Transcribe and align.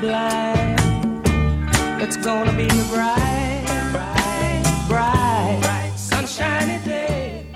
blind. 0.00 0.80
It's 2.02 2.16
gonna 2.16 2.56
be 2.56 2.64
a 2.64 2.84
bright, 2.92 3.64
bright, 3.92 4.62
bright, 4.88 5.92
sunshiny 5.96 6.82
day. 6.84 7.46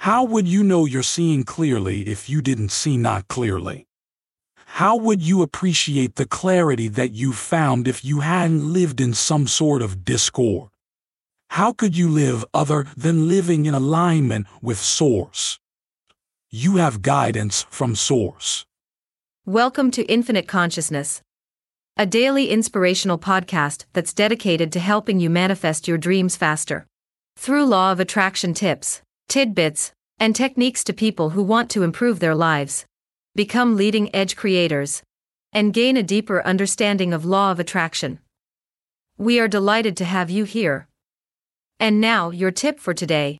How 0.00 0.22
would 0.24 0.46
you 0.46 0.62
know 0.62 0.84
you're 0.84 1.02
seeing 1.02 1.44
clearly 1.44 2.02
if 2.02 2.28
you 2.28 2.42
didn't 2.42 2.70
see 2.70 2.96
not 2.96 3.28
clearly? 3.28 3.86
How 4.74 4.96
would 4.96 5.22
you 5.22 5.42
appreciate 5.42 6.16
the 6.16 6.26
clarity 6.26 6.88
that 6.88 7.12
you 7.12 7.32
found 7.32 7.88
if 7.88 8.04
you 8.04 8.20
hadn't 8.20 8.72
lived 8.72 9.00
in 9.00 9.14
some 9.14 9.46
sort 9.46 9.82
of 9.82 10.04
discord? 10.04 10.70
How 11.50 11.72
could 11.72 11.96
you 11.96 12.08
live 12.08 12.44
other 12.54 12.86
than 12.96 13.28
living 13.28 13.66
in 13.66 13.74
alignment 13.74 14.46
with 14.62 14.78
Source? 14.78 15.58
You 16.50 16.76
have 16.76 17.02
guidance 17.02 17.66
from 17.70 17.96
Source. 17.96 18.64
Welcome 19.44 19.90
to 19.92 20.04
Infinite 20.04 20.46
Consciousness 20.46 21.22
a 22.00 22.06
daily 22.06 22.48
inspirational 22.48 23.18
podcast 23.18 23.84
that's 23.92 24.14
dedicated 24.14 24.72
to 24.72 24.80
helping 24.80 25.20
you 25.20 25.28
manifest 25.28 25.86
your 25.86 25.98
dreams 25.98 26.34
faster. 26.34 26.86
Through 27.36 27.66
law 27.66 27.92
of 27.92 28.00
attraction 28.00 28.54
tips, 28.54 29.02
tidbits, 29.28 29.92
and 30.18 30.34
techniques 30.34 30.82
to 30.84 30.94
people 30.94 31.30
who 31.30 31.42
want 31.42 31.68
to 31.72 31.82
improve 31.82 32.18
their 32.18 32.34
lives, 32.34 32.86
become 33.34 33.76
leading 33.76 34.08
edge 34.16 34.34
creators, 34.34 35.02
and 35.52 35.74
gain 35.74 35.98
a 35.98 36.02
deeper 36.02 36.42
understanding 36.42 37.12
of 37.12 37.26
law 37.26 37.52
of 37.52 37.60
attraction. 37.60 38.18
We 39.18 39.38
are 39.38 39.46
delighted 39.46 39.94
to 39.98 40.06
have 40.06 40.30
you 40.30 40.44
here. 40.44 40.88
And 41.78 42.00
now, 42.00 42.30
your 42.30 42.50
tip 42.50 42.80
for 42.80 42.94
today. 42.94 43.36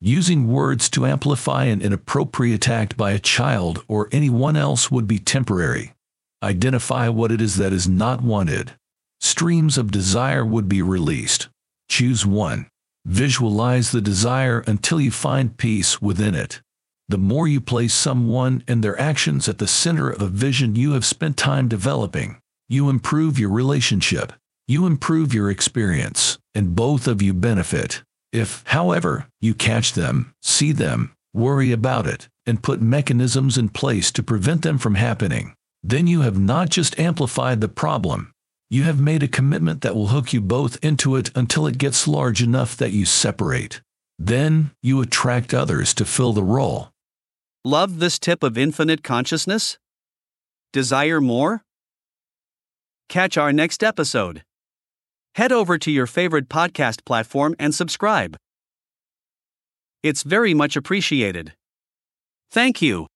Using 0.00 0.46
words 0.46 0.88
to 0.90 1.04
amplify 1.04 1.64
an 1.64 1.82
inappropriate 1.82 2.68
act 2.68 2.96
by 2.96 3.10
a 3.10 3.18
child 3.18 3.82
or 3.88 4.08
anyone 4.12 4.54
else 4.54 4.88
would 4.88 5.08
be 5.08 5.18
temporary. 5.18 5.94
Identify 6.42 7.08
what 7.08 7.30
it 7.30 7.40
is 7.40 7.56
that 7.56 7.72
is 7.72 7.88
not 7.88 8.20
wanted. 8.20 8.72
Streams 9.20 9.78
of 9.78 9.92
desire 9.92 10.44
would 10.44 10.68
be 10.68 10.82
released. 10.82 11.48
Choose 11.88 12.26
one. 12.26 12.66
Visualize 13.04 13.92
the 13.92 14.00
desire 14.00 14.64
until 14.66 15.00
you 15.00 15.12
find 15.12 15.56
peace 15.56 16.02
within 16.02 16.34
it. 16.34 16.60
The 17.08 17.18
more 17.18 17.46
you 17.46 17.60
place 17.60 17.94
someone 17.94 18.64
and 18.66 18.82
their 18.82 18.98
actions 19.00 19.48
at 19.48 19.58
the 19.58 19.68
center 19.68 20.10
of 20.10 20.22
a 20.22 20.26
vision 20.26 20.74
you 20.74 20.92
have 20.92 21.04
spent 21.04 21.36
time 21.36 21.68
developing, 21.68 22.38
you 22.68 22.88
improve 22.88 23.38
your 23.38 23.50
relationship, 23.50 24.32
you 24.66 24.86
improve 24.86 25.34
your 25.34 25.50
experience, 25.50 26.38
and 26.54 26.74
both 26.74 27.06
of 27.06 27.22
you 27.22 27.34
benefit. 27.34 28.02
If, 28.32 28.64
however, 28.66 29.28
you 29.40 29.54
catch 29.54 29.92
them, 29.92 30.34
see 30.42 30.72
them, 30.72 31.14
worry 31.34 31.70
about 31.70 32.06
it, 32.06 32.28
and 32.46 32.62
put 32.62 32.80
mechanisms 32.80 33.58
in 33.58 33.68
place 33.68 34.10
to 34.12 34.22
prevent 34.22 34.62
them 34.62 34.78
from 34.78 34.94
happening, 34.94 35.54
then 35.82 36.06
you 36.06 36.20
have 36.20 36.38
not 36.38 36.70
just 36.70 36.98
amplified 36.98 37.60
the 37.60 37.68
problem, 37.68 38.32
you 38.70 38.84
have 38.84 39.00
made 39.00 39.22
a 39.22 39.28
commitment 39.28 39.82
that 39.82 39.94
will 39.94 40.08
hook 40.08 40.32
you 40.32 40.40
both 40.40 40.82
into 40.82 41.16
it 41.16 41.30
until 41.36 41.66
it 41.66 41.76
gets 41.76 42.08
large 42.08 42.42
enough 42.42 42.76
that 42.76 42.92
you 42.92 43.04
separate. 43.04 43.82
Then 44.18 44.70
you 44.82 45.00
attract 45.02 45.52
others 45.52 45.92
to 45.94 46.04
fill 46.04 46.32
the 46.32 46.42
role. 46.42 46.88
Love 47.64 47.98
this 47.98 48.18
tip 48.18 48.42
of 48.42 48.56
infinite 48.56 49.02
consciousness? 49.02 49.78
Desire 50.72 51.20
more? 51.20 51.62
Catch 53.08 53.36
our 53.36 53.52
next 53.52 53.82
episode. 53.82 54.42
Head 55.34 55.52
over 55.52 55.76
to 55.78 55.90
your 55.90 56.06
favorite 56.06 56.48
podcast 56.48 57.04
platform 57.04 57.54
and 57.58 57.74
subscribe. 57.74 58.36
It's 60.02 60.22
very 60.22 60.54
much 60.54 60.76
appreciated. 60.76 61.52
Thank 62.50 62.80
you. 62.80 63.06